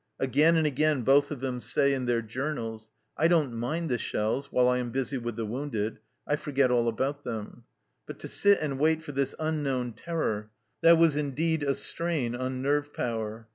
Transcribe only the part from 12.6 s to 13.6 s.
nerve power.